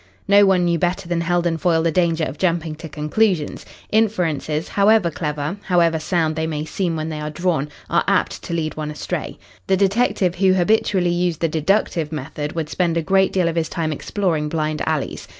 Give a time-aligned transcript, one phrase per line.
[0.27, 3.67] No one knew better than Heldon Foyle the danger of jumping to conclusions.
[3.91, 8.53] Inferences, however clever, however sound they may seem when they are drawn, are apt to
[8.55, 9.37] lead one astray.
[9.67, 13.69] The detective who habitually used the deductive method would spend a great deal of his
[13.69, 15.27] time exploring blind alleys.